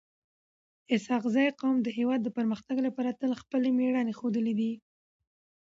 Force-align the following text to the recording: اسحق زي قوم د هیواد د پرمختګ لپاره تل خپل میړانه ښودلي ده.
اسحق 0.95 1.23
زي 1.35 1.45
قوم 1.61 1.75
د 1.83 1.87
هیواد 1.97 2.19
د 2.23 2.29
پرمختګ 2.37 2.77
لپاره 2.87 3.17
تل 3.19 3.31
خپل 3.41 3.61
میړانه 3.77 4.13
ښودلي 4.19 4.53
ده. 4.59 4.71